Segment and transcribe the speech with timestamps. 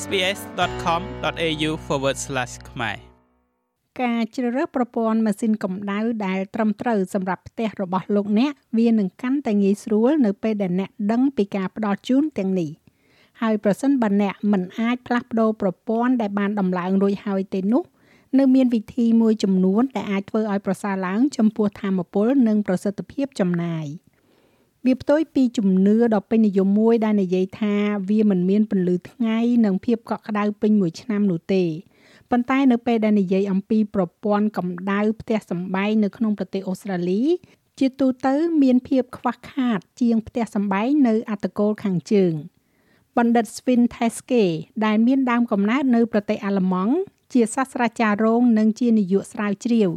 [0.00, 1.70] sbs.com.au/
[2.70, 2.96] ខ្មែរ
[4.02, 12.70] ការជ្រើសរើសប្រព័ន្ធម៉ាស៊ីនកម្ដៅដែលត្រឹមត្រូវសម្រាប់ផ្ទះរបស់លោកអ្នកវានឹងកាន់តែងាយស្រួលនៅពេលដែលអ្នកដឹងពីការផ្ដល់ជូនទាំងនេះ
[13.42, 17.82] ហើយប្រសិនបើអ្នកមិនអាចផ្លាស់ប្ដូរប្រព័ន្ធដែលបានដំឡើងរួចហើយទេនោះ
[18.38, 23.86] នៅមានវិធីមួយចំនួនដែលអាចធ្វើឲ្យប្រសើរឡើងចំពោះធម៌ពលនិងប្រសិទ្ធភាពចំណាយ
[24.86, 27.74] វាផ្ទុយពីជំនឿដ៏ពេញនិយមមួយដែលនិយាយថា
[28.08, 31.64] វាមិនមានពន្លឺថ្ងៃនិងភាពកក់ក្ដៅពេញមួយឆ្នាំនោះទេ
[32.30, 37.22] ប៉ុន្តែនៅពេលដែលនិយាយអំពីប្រព័ន្ធកម្ដៅផ្ទះសម្បែងនៅក្នុងប្រទេសអូស្ត្រាលី
[37.78, 42.32] ជាទូទៅមានភាពខ្វះខាត ជាងផ្ទះសម្បែងនៅអត្តកូលខាងជើង
[43.16, 44.44] បណ្ឌិត Svin Teske
[44.84, 46.94] ដែលមានដើមកំណើតនៅប្រទេសអាល្លឺម៉ង់
[47.32, 49.90] ជាសាស្ត្រាចារ្យរងនិងជានាយកស្រាវជ្រាវ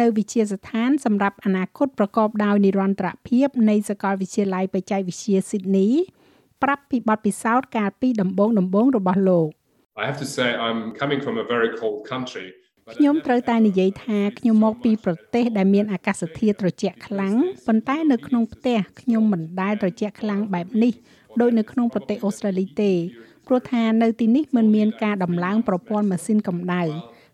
[0.00, 5.90] នៅវិទ្យាស្ថានសម្រាប់អនាគតប្រកបដោយនិរន្តរភាពនៃសាកលវិទ្យាល័យបច្ចេកវិទ្យា Sydney
[6.62, 9.48] ប្រាប់ពីបទពិសោធន៍កាលពីដំបូងដំបូងរបស់លោក
[10.02, 12.48] I have to say I'm coming from a very cold country
[12.94, 17.34] ខ្ញុំត្រូវតែនិយាយថាខ្ញុំមកពីប្រទេសដែលមានអាកាសធាតុត្រជាក់ខ្លាំង
[17.66, 20.92] ប៉ុន្តែនៅក្នុងផ្ទះខ្ញុំមិនដែលត្រជាក់ខ្លាំងបែបនេះ
[21.40, 22.92] ដូចនៅក្នុងប្រទេសអូស្ត្រាលីទេ
[23.46, 26.82] ព្រោះថានៅទីនេះមិនមានការដំឡើងប្រព័ន្ធម៉ាស៊ីនកម្ដៅ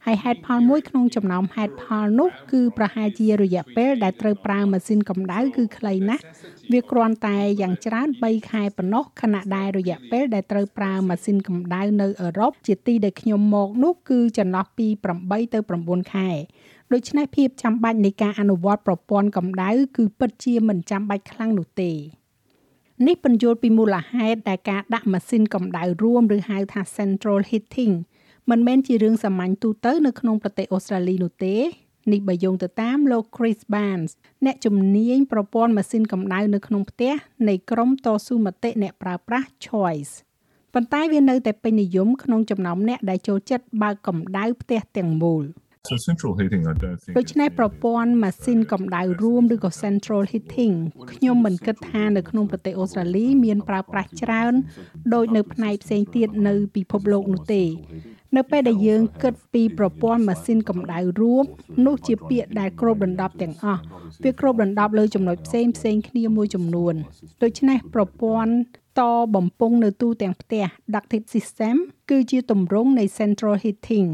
[0.07, 6.23] ហើយហេតុផលមួយក្នុងចំណោមហេតុផលនោះគឺប្រហែលជារយៈពេលដែលត្រូវប្រើម៉ាស៊ីនកម្ដៅគឺខ្លីណាស់
[6.73, 14.87] វាគ្រាន់តែយ៉ាងច្រើន3ខែប៉ុណ្ណោះខណៈដែលរយៈពេលដែលត្រូវប្រើម៉ាស៊ីនកម្ដៅនៅអឺរ៉ុបជាទីដែលខ្ញុំមកនោះគឺចន្លោះពី
[15.21, 16.29] 8ទៅ9ខែ
[16.93, 21.93] ដូច្នេះភាពចាំបាច់នៃការអនុវត្តប្រព័ន្ធកម្ដៅគឺពិតជាមិនចាំបាច់ខ្លាំងនោះទេ
[23.05, 27.95] នេះពន្យល់ពីមូលហេតុដែលការដាក់ម៉ាស៊ីនកម្ដៅរួមឬហៅថា central heating
[28.51, 31.57] មិនមែនជារឿងសាមញ្ញទូទៅនៅក្នុងប្រទេសអូស្ត្រាលីនោះទេ
[32.13, 34.13] នេះបើយោងទៅតាមលោក Chris Barnes
[34.45, 37.15] អ្នកជំនាញប្រព័ន្ធម៉ាស៊ីនកម្ដៅនៅក្នុងផ្ទះ
[37.49, 40.13] នៃក្រុមតស៊ូមតិអ្នកប្រើប្រាស់ Choice
[40.75, 45.45] ប៉ុន្តែវានៅតែពេញនិយមក្នុងចំណោមអ្នកដែលចូលចិត្តបើកកម្ដៅផ្ទះទាំងមូល
[45.89, 50.75] So central heating I don't think ដូច្នេះប្រព័ន្ធម៉ាស៊ីនកម្ដៅរួមឬក៏ central heating
[51.13, 54.55] ខ្ញុំមិនគិតថានៅក្នុងប្រទេសអូស្ត្រាលីមានប្រើប្រាស់ច្រើន
[55.15, 57.65] ដោយនៅផ្នែកផ្សេងទៀតនៅពិភពលោកនោះទេ
[58.37, 61.45] នៅពេលដែលយើងគិតពីប្រព័ន្ធម៉ាស៊ីនកម្ដៅរួម
[61.87, 63.83] នោះជាពាក្យដែលគ្របដណ្ដប់ទាំងអស់
[64.25, 66.95] វាគ្របដណ្ដប់លើចំណុចផ្សេងផ្សេងគ្នាមួយចំនួន
[67.43, 68.53] ដូច្នេះប្រព័ន្ធ
[69.01, 69.03] ត
[69.35, 70.65] បំពង់នៅទូទាំងផ្ទះ
[70.95, 71.75] ducted system
[72.11, 74.09] គឺជាទម្រង់នៃ central heating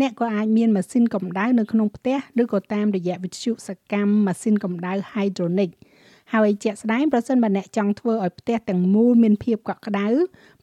[0.00, 5.70] អ្នកក៏អាចមានម៉ាស៊ីនកម្ដៅនៅក្នុងផ្ទះឬក៏តាមរយៈវិទ្យុសកម្មម៉ាស៊ីនកម្ដៅ hydronic
[6.34, 10.06] ហើយជាក់ស្ដែងប្រសិនបើអ្នកចង់ធ្វើឲ្យផ្ទះទាំងមូលមានភាពកក់ក្ដៅ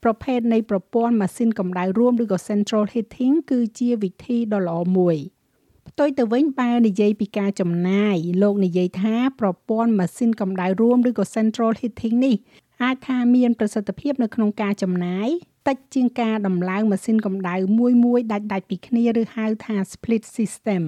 [0.03, 5.17] ប្រភេទនៃប្រព័ន្ធម៉ាស៊ីនកម្ដៅរួមឬក៏ central heating គឺជាវិធីដ៏ល្អមួយ
[5.89, 12.35] ផ្ទុយទៅវិញបើនិយាយពីការចំណាយលោកនិយាយថាប្រព័ន្ធម៉ាស៊ីនកម្ដៅរួមឬក៏ central heating នេះ
[12.83, 15.29] អាចថាមានប្រសិទ្ធភាពនៅក្នុងការចំណាយ
[15.67, 20.83] តិចជាងការដំឡើងម៉ាស៊ីនកម្ដៅមួយមួយដាច់ដាច់ពីគ្នាឬហៅថា split system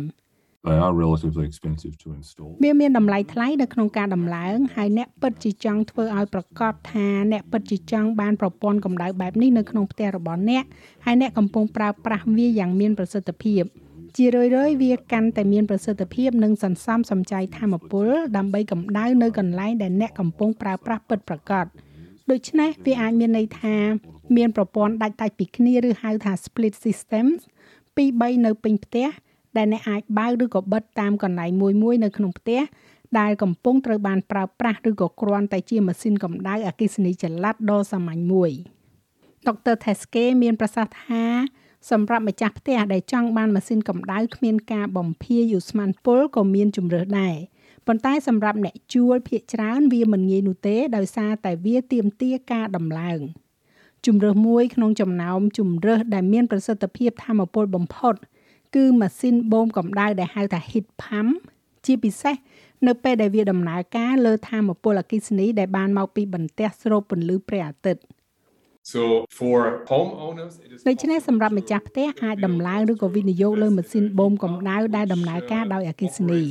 [0.67, 10.63] they are relatively expensive to install វាមានតម្លៃថ្លៃនៅក្នុងការដំឡើងហើយអ្នកពិតជាចង់ធ្វើឲ្យប្រកាសថាអ្នកពិតជាចង់បានប្រព័ន្ធកម្ដៅបែបនេះនៅក្នុងផ្ទះរបស់អ្នក
[11.05, 13.63] ហើយអ្នកកំពុងប្រើប្រាស់វាយ៉ាងមានប្រសិទ្ធភាព
[14.15, 21.65] ជារឿយៗវាកាន់តែមានប្រសិទ្ធភាពនិងសន្សំសំចៃធម្មពលដើម្បីកម្ដៅនៅកន្លែងដែលអ្នកកំពុងប្រើប្រាស់ពិតប្រាកដ
[22.31, 23.75] ដូច្នេះវាអាចមានន័យថា
[24.35, 27.39] មានប្រព័ន្ធដាច់ដាច់ពីគ្នាឬហៅថា split systems
[27.95, 29.07] ពី3នៅពេញផ្ទះ
[29.57, 32.61] ដែលអ្នកអាចបើកឬក៏បិទតាមកន្លែងមួយមួយនៅក្នុងផ្ទះ
[33.19, 38.51] ដែលកំពុងត្រូវបានប្រើប្រាស់ឬក៏គ្រាន់តែជាម៉ាស៊ីនកម្ដៅអគ្គិសនីចល័តដ៏សាមញ្ញមួយ
[39.47, 41.23] ដុកទ័រ Teske មានប្រសាសន៍ថា
[41.91, 47.35] សម្រាប់ម្ចាស់ផ្ទះដែលចង់បានម៉ាស៊ីនកម្ដៅគ្មានការបំភាយឧស្ម័នពុលក៏មានជំរើសដែរ
[47.87, 53.19] ប៉ុន្តែសម្រាប់អ្នកជួលភាគច្រើនវាមិនងាយនោះទេដោយសារតែវាទាមទារការដំឡើង
[54.07, 58.15] ជំរើសមួយក្នុងចំណោមជំរើសដែលមានប្រសិទ្ធភាពធម្មពលបំផុត
[58.75, 61.31] គឺម៉ាស៊ីនបូមកម្ដៅដែលហៅថា heat pump
[61.85, 62.35] ជាពិសេស
[62.87, 68.01] នៅពេលដែលវាដំណើរការលើថាមពលអគ្គិសនីដែលបានមកពីបន្ទះស្រូបពន្លឺព្រះអាទិត្យ
[68.93, 69.01] So
[69.39, 69.59] for
[69.91, 76.41] homeowners it is ដូច្នេះសម្រាប់ម្ចាស់ផ្ទះអាចដំឡើងឬក៏វិនិយោគលើម៉ាស៊ីនបូមកម្ដៅដែលដំណើរការដោយអគ្គិសនី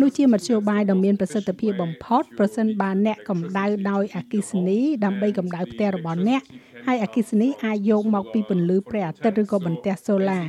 [0.00, 6.42] នោះជាមធ្យោបាយដ៏មានប្រសិទ្ធភាពបំផុតប្រសិនបើអ្នកកម្ដៅដោយអគ្គិសនីដើម្បីកម្ដៅផ្ទះរបស់អ្នក
[6.86, 10.40] ហើយអគ្គិសនីអាចយកមកពីពន្លឺព្រះអាទិត្យឬក៏បន្ទះសូឡា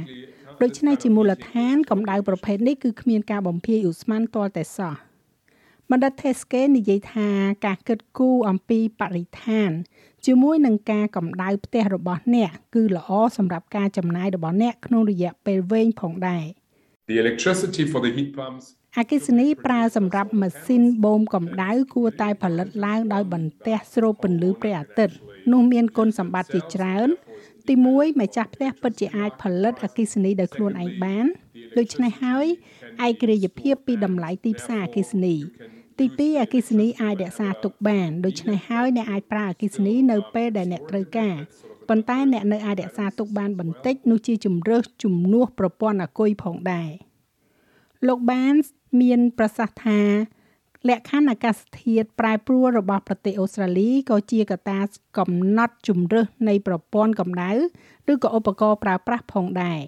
[0.61, 5.06] ដូច្នេះជាមូលដ្ឋានកម្ដៅប្រភេទនេះគឺគ្មានការបំភាយឧស្ម័នទាល់តែសោះ
[5.91, 7.29] បណ្ឌិត Teske និយាយថា
[7.65, 9.71] ការគិតគូរអំពីបរិស្ថាន
[10.25, 16.45] ជាមួយនឹងការកម្ដៅផ្ទះរបស់អ្នកគឺល្អសម្រាប់ការចំណាយរបស់អ្នកក្នុងរយៈពេលវែងផងដែរ
[17.09, 18.65] The electricity for the heat pumps
[18.99, 25.15] អគ្គិសនីប្រើសម្រាប់ម៉ាស៊ីនបូមកម្ដៅគួរតែផលិតឡើងដោយបន្ទះស្រូបពន្លឺព្រះអាទិត្យ
[25.51, 27.09] នោះមានគុណសម្បត្តិជាច្រើន
[27.67, 31.25] ទី1ម្ចាស់ផ្ទះពិតជាអាចផលិតអគិសនីដោយខ្លួនឯងបាន
[31.77, 32.47] ដូច្នេះហើយ
[33.07, 35.35] ឯករាជ្យភាពពីតម្លៃទីផ្សារអគិសនី
[35.99, 41.35] ទី2អគិសនីអាចរក្សាទុកបានដូច្នេះហើយអ្នកអាចប្រើអគិសនីនៅពេលដែលអ្នកត្រូវការ
[41.89, 46.89] ប៉ុន្តែអ្នកនៅអាចរក្សាទុកបានបន្តិចនោះជាជំរើសជំនួសប្រព័ន្ធអាគុយផងដែរ
[48.07, 48.55] លោកបាន
[49.01, 50.01] មានប្រសាសន៍ថា
[50.89, 54.79] លក្ខខណ្ឌអាកាសធាតុប្រែប្រួលរបស់ប្រទេសអូស្ត្រាលីក៏ជាកត្តា
[55.17, 57.51] កំណត់ជំរើសនៃប្រព័ន្ធកម្ដៅ
[58.11, 59.81] ឬក៏ឧបករណ៍ប្រើប្រាស់ផងដែរ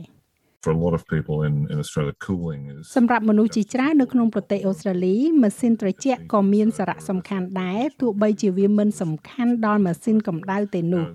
[0.63, 11.05] for a lot of people in in Australia cooling is សម្រាប់មនុស្សជាច្រើននៅក្នុងប្រទេសអូស្ត្រាលីម៉ាស៊ីនត្រជាក់ក៏មានសារៈសំខាន់ដែរទោះបីជាវាមិនសំខាន់ដល់ម៉ាស៊ីនកម្ដៅទេនោះ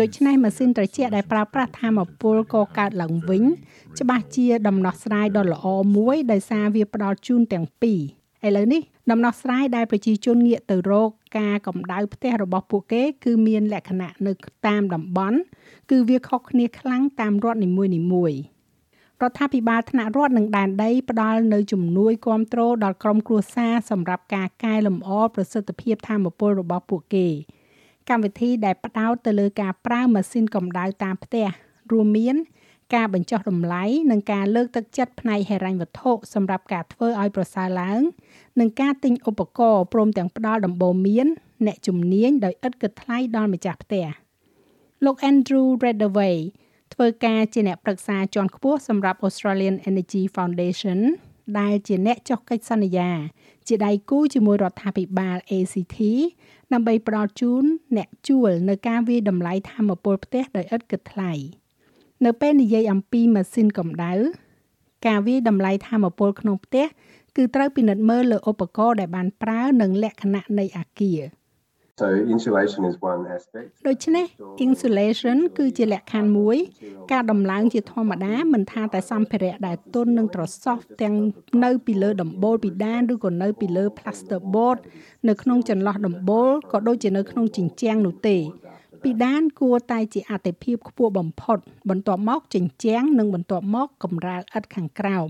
[0.00, 3.44] ដូច្នេះម៉ាស៊ីនត្រជាក់ដែលប្រើប្រាស់ថាមពលកកើតឡើងវិញ
[4.00, 5.66] ច្បាស់ជាដំណោះស្រាយដ៏ល្អ
[5.96, 8.00] មួយដោយសារវាផ្ដល់ជូនទាំងពីរ
[8.46, 14.32] ឥឡូវនេះដំណោះស្រាយដែលប្រជាជនងាកទៅរកការកម្ដៅផ្ទះរបស់ពួកគេ គឺមានលក្ខណៈនៅ
[14.66, 15.38] តាមតំបន់
[15.90, 17.68] គឺវាខុសគ្នាខ្លាំងតាមរដ្ឋនី
[18.12, 18.59] មួយៗ
[19.22, 27.28] រដ្ឋាភិបាលថ្នាក់រដ្ឋនិងដែនដីផ្ដល់នៅជំនួយគាំទ្រដល់ក្រុមគ្រួសារសម្រាប់ការកែលម្អប្រសិទ្ធភាពធម៌ពលរបស់ពួកគេ
[28.08, 31.46] កម្មវិធីដែលផ្ដោតទៅលើការប្រើម៉ាស៊ីនកម្ដៅតាមផ្ទះ
[31.92, 32.36] រួមមាន
[32.94, 38.00] ការបញ្ចុះតម្លៃនិងការលើកទឹកចិត្តផ្នែកហិរញ្ញវត្ថុសម្រាប់ការធ្វើឲ្យប្រសើរឡើង
[38.60, 41.26] និងការទិញឧបករណ៍ព្រមទាំងផ្ដល់ដំបូន្មាន
[41.66, 44.06] អ្នកជំនាញដោយឥតគិតថ្លៃដល់ម្ចាស់ផ្ទះ
[45.04, 46.36] លោក Andrew Redaway
[46.92, 50.98] ធ្វើការជាអ្នកប្រឹក្សាជាន់ខ្ពស់សម្រាប់ Australian Energy Foundation
[51.58, 53.10] ដែលជាអ្នកចុះកិច្ចសន្យា
[53.68, 55.98] ជាដៃគូជាមួយរដ្ឋាភិបាល ACT
[56.72, 57.64] ដើម្បីផ្ដល់ជូន
[57.96, 61.34] អ្នកជួលនៅការវាយតម្លៃធម្មពលផ្ទះដោយឥតគិតថ្លៃ។
[62.24, 64.12] នៅពេលនិយាយអំពីម៉ាស៊ីនកម្ដៅ
[65.06, 66.86] ការវាយតម្លៃធម្មពលក្នុងផ្ទះ
[67.36, 71.20] គឺត្រូវពិនិត្យមើលលើឧបករណ៍ដែលបានប្រើនិងលក្ខណៈនៃអាគារ
[72.00, 73.68] So insulation is one aspect.
[73.88, 74.26] ដូច្នេះ
[74.66, 76.56] insulation គឺជាលក្ខខណ្ឌមួយ
[77.12, 81.14] ការដំឡើងជាធម្មតាមិនថាតែសម្ភារៈដែលទន់និងត្រសោះទាំង
[81.64, 84.78] នៅពីលើដំបូលពីដានឬក៏នៅពីលើ plasterboard
[85.28, 88.36] នៅក្នុងចន្លោះដំបូលក៏ដូចជានៅក្នុងជញ្ជាំងនោះទេ
[89.02, 91.58] ពីដានគួរតែជាអតិភិបខ្ពស់បំផុត
[91.90, 95.28] បន្ទាប់មកជញ្ជាំងនិងបន្ទាប់មកកម្រាលឥដ្ឋខាងក្រោម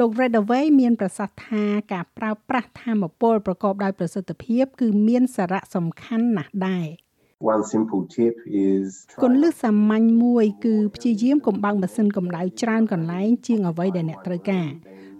[0.00, 6.86] លោក Redaway មានប្រសាសន៍ថាការប្រើប្រាស់ធម្មពលប្រកបដោយប្រសិទ្ធភាព គឺមានសារៈសំខាន់ណាស់ដែរ
[7.52, 8.34] One simple tip
[8.66, 8.88] is
[9.22, 14.68] គន្លឹះសាមញ្ញមួយគឺព្យាយាមកុំបើកម៉ាស៊ីនកម្ដៅច្រើនកន្លែងជាងអ្វីដែលអ្នកត្រូវការ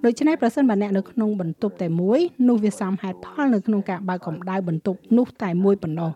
[0.05, 6.13] ដូច្នេះប្រសិនបើអ្នកនៅក្នុងបន្ទប់តែមួយនោះវាសមហេតុផលនៅក្នុងការបើកកម្ដៅបន្ទប់នោះតែមួយប៉ុណ្ណោះ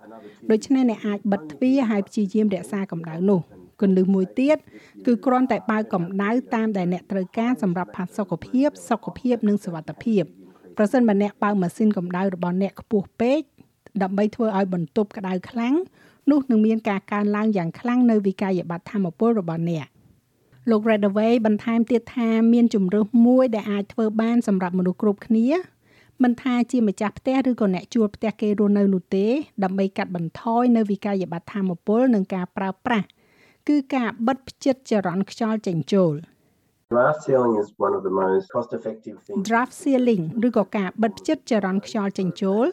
[0.50, 3.40] ដូច្នេះអ្នកអាចបិទទ្វារហើយព្យាយាមរក្សាកម្ដៅនោះ
[3.80, 4.58] គន្លឹះមួយទៀត
[5.06, 10.22] គឺគ្រាន់តែបើកកម្ដៅតាមដែលអ្នកត្រូវការសម្រាប់ផាសុកភាពសុខភាពនិងសុវត្ថិភាព
[10.76, 13.40] ប្រសិនបើអ្នកបើកម៉ាស៊ីនកម្ដៅរបស់អ្នកខ្ពស់ពេក
[14.02, 15.74] ដើម្បីធ្វើឲ្យបន្ទប់ក្ដៅខ្លាំង
[16.30, 19.86] នោះនឹងមានការកើនឡើងយ៉ាងខ្លាំងនៅវិក័យប័ត្រធម្មពលរបស់អ្នក
[20.70, 25.46] លោក Redaway បន្ថែមទៀតថាមានជំរើសមួយដែលអាចធ្វើបានសម្រាប់មនុស្សគ្រប់គ្នា
[26.22, 29.26] មិនថាជាម្ចាស់ផ្ទះឬក៏អ្នកជួលផ្ទះគេរស់នៅនោះទេ
[29.64, 33.06] ដើម្បីកាត់បន្ថយនៅវិក័យប័ត្រធម្មពលនិងការប្រើប្រាស់
[33.70, 36.14] គឺការបិទផ្ចិតចរន្តខ្យល់ចេញចូល
[36.94, 39.40] draft sealing is one of the most cost effective things.
[39.48, 42.66] draft ceiling ឬក៏ការបិទផ្ចិតចរន្តខ្យល់ចេញចូល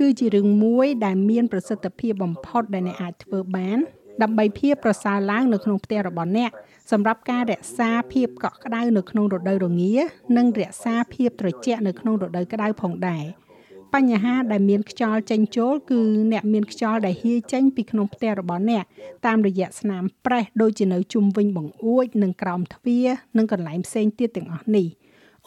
[0.00, 3.78] គឺជារឿងមួយដែលមានប្រសិទ្ធភាពបំផុតដែលអ្នកអាចធ្វើបាន
[4.22, 6.50] ដើម្បីភាពប្រសើរឡើងនៅក្នុងផ្ទះរបស់អ្នក
[6.92, 9.94] សម្រាប់ការរក្សាភាពកក់ក្ដៅនៅក្នុងរដូវរងា
[10.36, 13.24] និងរក្សាភាពត្រជាក់នៅក្នុងរដូវក្ដៅផងដែរ
[13.94, 16.00] បញ្ហាដែលមានខ្យល់ចេញចូលគឺ
[16.32, 18.84] អ្នកមានខ្យល់ដែលហៀចេញពីក្នុងផ្ទះរបស់អ្នក
[19.26, 23.06] តាមរយៈស្នាមប្រេះដូចជានៅជុំវិញបង្អួចនិងក្រោមទ្វារ
[23.38, 24.86] និងកន្លែងផ្សេងទៀតទាំងអស់នេះ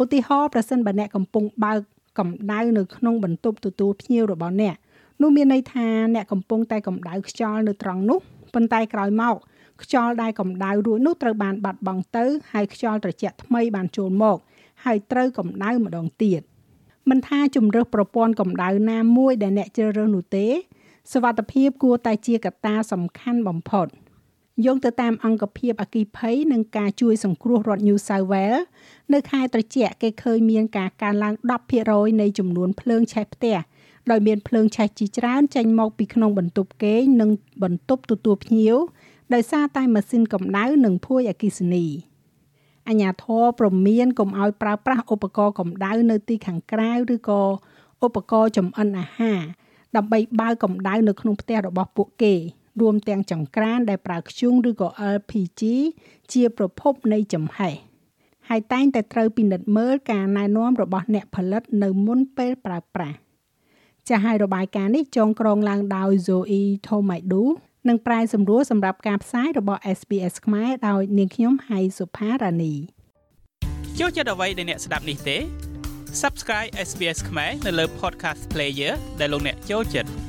[0.01, 1.79] ឧទាហរណ៍ប្រសិនបើអ្នកកំពុងបើក
[2.19, 4.75] កម្ដៅនៅក្នុងបន្ទប់ទទួលភ្ញៀវរបស់អ្នក
[5.21, 8.19] នោះមានន័យថាអ្នកកំពុងតែកម្ដៅខ្យល់នៅត្រង់នោះ
[8.53, 9.35] ប៉ុន្តែក្រោយមក
[9.83, 14.37] ខ្យល់ដែលកម្ដៅរួចនោះត្រូវបានបាត់បង់ទៅហើយខ្យល់ត្រជាក់ថ្មីបានចូលមក
[14.85, 16.41] ហើយត្រូវកម្ដៅម្ដងទៀត
[17.09, 20.47] មិនថាជំរើសប្រព័ន្ធកម្ដៅណាមួយដែលអ្នកជ្រើសរើសនោះទេ
[21.11, 23.87] សវត្ថភាពគួរតែជាកត្តាសំខាន់បំផុត
[24.65, 28.63] យោងទៅតាមអង្គភាពអគិភ័យនិងការជួយសង្គ្រោះរដ្ឋ New South Wales
[29.13, 31.33] នៅខែត្រជាក់គេឃើញមានការកើនឡើង
[31.77, 33.57] 10%នៃចំនួនភ្លើងឆេះផ្ទះ
[34.11, 37.29] ដោយមានភ្លើងឆេះជាច្រើនចេញមកពីក្នុងបន្ទប់គេងនិង
[37.63, 38.75] បន្ទប់ទទួលភ្ញៀវ
[39.33, 41.85] ដោយសារតែម៉ាស៊ីនកម្ដៅនិងភួយអគ្គិសនី
[42.87, 47.41] អញ្ញាធរប្រមានកុំឲ្យប្រើប្រាស់ឧបករណ៍កម្ដៅនៅទីខាងក្រៅឬក៏
[48.05, 49.39] ឧបករណ៍ចម្អិនអាហារ
[49.95, 52.33] ដើម្បីបើកកម្ដៅនៅក្នុងផ្ទះរបស់ពួកគេ
[52.81, 55.61] រួមទាំងចង្ក្រានដែលប្រើធ្យូងឬក៏ LPG
[56.33, 57.73] ជាប្រភពនៃចំហេះ
[58.49, 63.17] ហើយតែងតែត្រូវពិនិត្យមើលការណែនាំរបស់អ្នកផលិតនៅមុនពេលប្រើប្រាស់
[64.07, 67.43] ចាស់ហើយរបាយការណ៍នេះចងក្រងឡើងដោយ Zoe Tomaidu
[67.89, 72.73] និងប្រែសម្រួលសម្រាប់ការផ្សាយរបស់ SBS ខ្មែរដោយនាងខ្ញុំហៃសុផារ៉ានី
[73.99, 75.37] ចូលចិត្តអ្វីដែលអ្នកស្ដាប់នេះទេ
[76.21, 80.26] Subscribe SBS ខ្មែរនៅលើ Podcast Player ដែលលោកអ្នកចូលចិត្ត